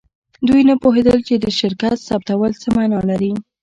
[0.47, 3.33] دوی نه پوهیدل چې د شرکت ثبتول څه معنی لري